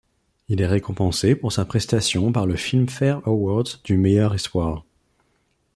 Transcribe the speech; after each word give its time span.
Il 0.49 0.63
est 0.63 0.67
récompensé 0.67 1.35
pour 1.35 1.51
sa 1.51 1.63
prestation 1.63 2.31
par 2.31 2.47
le 2.47 2.55
Filmfare 2.55 3.21
Award 3.27 3.67
du 3.83 3.99
meilleur 3.99 4.33
espoir. 4.33 4.83